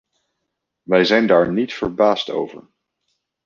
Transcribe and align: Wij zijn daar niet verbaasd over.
Wij 0.81 1.05
zijn 1.05 1.27
daar 1.27 1.51
niet 1.53 1.73
verbaasd 1.73 2.29
over. 2.29 2.67